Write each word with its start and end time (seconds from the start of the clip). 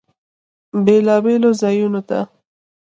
بیلابیلو 0.85 1.49
ځایونو 1.61 2.01
ته 2.09 2.19